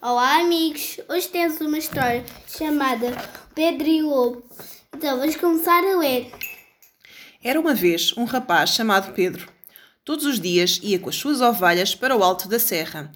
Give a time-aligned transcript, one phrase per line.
[0.00, 1.00] Olá, amigos!
[1.08, 3.10] Hoje temos uma história chamada
[3.52, 4.44] Pedro e o Lobo.
[4.94, 6.30] Então, vamos começar a ler.
[7.42, 9.48] Era uma vez um rapaz chamado Pedro.
[10.04, 13.10] Todos os dias ia com as suas ovelhas para o alto da serra.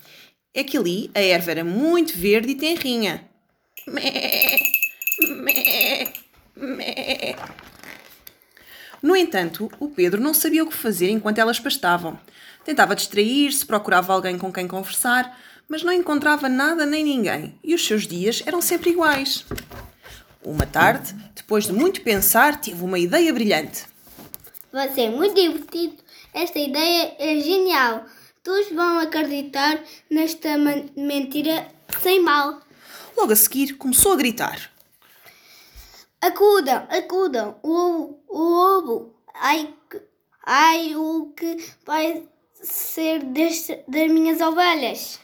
[0.53, 3.29] É que ali a erva era muito verde e tenrinha.
[3.87, 4.59] Mé,
[5.37, 6.13] mé,
[6.57, 7.37] mé.
[9.01, 12.19] No entanto, o Pedro não sabia o que fazer enquanto elas pastavam.
[12.65, 15.39] Tentava distrair-se, procurava alguém com quem conversar,
[15.69, 19.45] mas não encontrava nada nem ninguém, e os seus dias eram sempre iguais.
[20.45, 23.87] Uma tarde, depois de muito pensar, teve uma ideia brilhante.
[24.73, 26.03] Vai ser muito divertido.
[26.35, 28.05] Esta ideia é genial.
[28.43, 30.57] Todos vão acreditar nesta
[30.97, 31.69] mentira
[32.03, 32.61] sem mal.
[33.17, 34.71] Logo a seguir, começou a gritar.
[36.21, 37.57] Acudam, acudam.
[37.63, 39.15] O lobo, o lobo.
[39.35, 39.75] Ai,
[40.45, 45.21] ai, o que vai ser deste, das minhas ovelhas?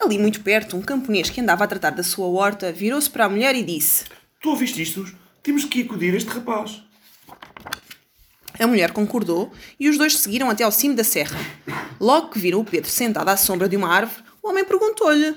[0.00, 3.28] Ali muito perto, um camponês que andava a tratar da sua horta virou-se para a
[3.28, 4.04] mulher e disse:
[4.40, 5.04] Tu ouviste isto?
[5.42, 6.82] Temos que acudir este rapaz.
[8.58, 11.38] A mulher concordou e os dois seguiram até ao cimo da serra.
[12.00, 15.36] Logo que viram o Pedro sentado à sombra de uma árvore, o homem perguntou-lhe.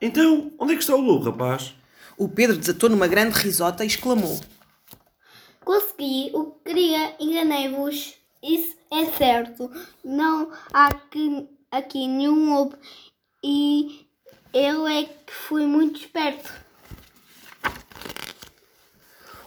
[0.00, 1.74] Então, onde é que está o lobo, rapaz?
[2.16, 4.40] O Pedro desatou numa grande risota e exclamou:
[5.64, 8.14] Consegui o que queria, enganei-vos.
[8.42, 9.70] Isso é certo.
[10.04, 12.76] Não há aqui, aqui nenhum lobo
[13.44, 14.06] e
[14.52, 16.52] eu é que fui muito esperto.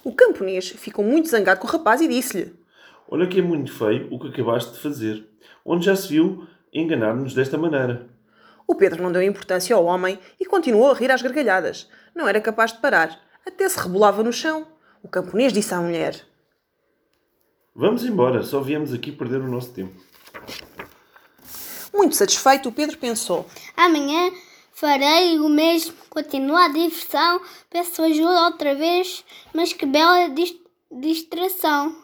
[0.03, 2.53] O camponês ficou muito zangado com o rapaz e disse-lhe:
[3.07, 5.27] Olha que é muito feio o que acabaste de fazer.
[5.65, 8.09] Onde já se viu enganar-nos desta maneira?
[8.67, 11.89] O Pedro não deu importância ao homem e continuou a rir às gargalhadas.
[12.15, 13.19] Não era capaz de parar.
[13.45, 14.67] Até se rebolava no chão.
[15.01, 16.21] O camponês disse à mulher:
[17.75, 20.01] Vamos embora, só viemos aqui perder o nosso tempo.
[21.93, 23.45] Muito satisfeito, o Pedro pensou:
[23.77, 24.31] Amanhã
[24.73, 25.93] farei o mesmo.
[26.09, 27.41] Continua a diversão.
[27.69, 30.55] Peço ajuda outra vez, mas que bela dis-
[30.91, 31.95] distração.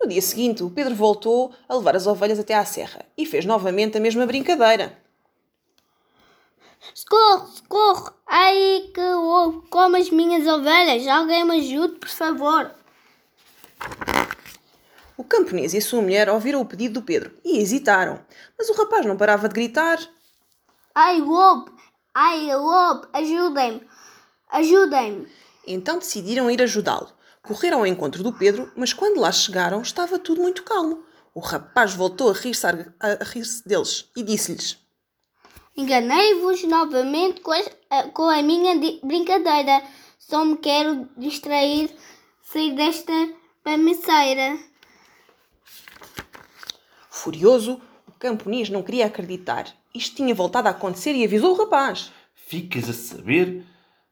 [0.00, 3.44] No dia seguinte, o Pedro voltou a levar as ovelhas até à serra e fez
[3.44, 4.98] novamente a mesma brincadeira.
[6.94, 8.12] Socorro, socorro!
[8.26, 11.06] Ai que lobo, como as minhas ovelhas!
[11.06, 12.70] Alguém me ajude, por favor!
[15.22, 18.18] O camponês e a sua mulher ouviram o pedido do Pedro e hesitaram,
[18.58, 19.96] mas o rapaz não parava de gritar.
[20.92, 21.70] Ai lobo!
[22.12, 23.06] Ai lobo!
[23.12, 23.86] Ajudem-me!
[24.50, 25.28] Ajudem-me!
[25.64, 27.08] Então decidiram ir ajudá-lo.
[27.40, 31.04] Correram ao encontro do Pedro, mas quando lá chegaram estava tudo muito calmo.
[31.32, 32.66] O rapaz voltou a rir-se
[33.32, 34.76] rir-se deles e disse-lhes:
[35.76, 38.74] Enganei-vos novamente com, a- com a minha
[39.04, 39.84] brincadeira.
[40.18, 41.96] Só me quero distrair,
[42.42, 43.12] sair desta
[43.62, 44.71] pamiceira.
[47.22, 49.72] Furioso, o camponês não queria acreditar.
[49.94, 52.10] Isto tinha voltado a acontecer e avisou o rapaz.
[52.34, 53.64] Ficas a saber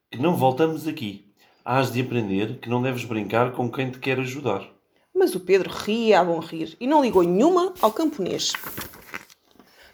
[0.08, 1.34] que não voltamos aqui.
[1.64, 4.64] Hás de aprender que não deves brincar com quem te quer ajudar.
[5.12, 8.52] Mas o Pedro ria a bom rir e não ligou nenhuma ao camponês.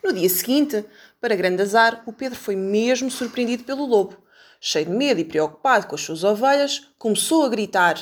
[0.05, 0.85] No dia seguinte,
[1.19, 4.15] para grande azar, o Pedro foi mesmo surpreendido pelo lobo.
[4.61, 7.97] Cheio de medo e preocupado com as suas ovelhas, começou a gritar.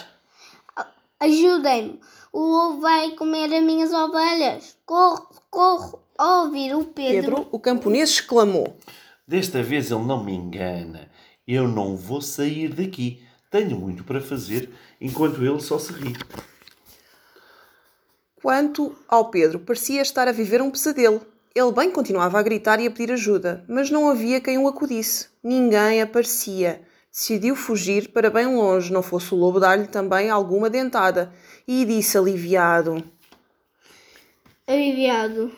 [1.21, 2.01] Ajudem-me!
[2.35, 4.77] O lobo vai comer as minhas ovelhas.
[4.85, 6.03] Corro, corro!
[6.19, 8.77] Ao ouvir o Pedro, Pedro, o camponês, exclamou.
[9.25, 11.09] Desta vez ele não me engana.
[11.47, 13.25] Eu não vou sair daqui.
[13.53, 14.69] Tenho muito para fazer,
[15.01, 16.13] enquanto ele só se ri.
[18.43, 21.25] Quanto ao Pedro, parecia estar a viver um pesadelo.
[21.55, 25.29] Ele bem continuava a gritar e a pedir ajuda, mas não havia quem o acudisse.
[25.41, 26.83] Ninguém aparecia.
[27.15, 31.33] Decidiu fugir para bem longe, não fosse o lobo dar-lhe também alguma dentada,
[31.65, 33.05] e disse aliviado:
[34.67, 35.53] aliviado.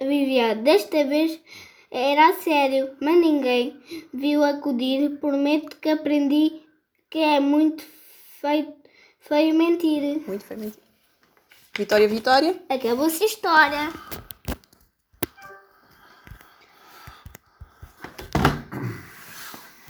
[0.00, 0.62] Aliviado.
[0.62, 1.38] Desta vez
[1.92, 3.80] era a sério, mas ninguém
[4.12, 5.20] viu acudir.
[5.20, 6.60] Prometo que aprendi
[7.08, 7.84] que é muito
[8.40, 8.74] feio,
[9.20, 10.24] feio mentir.
[10.26, 10.72] Muito bem,
[11.78, 12.60] Vitória, Vitória.
[12.68, 13.92] Acabou-se a história.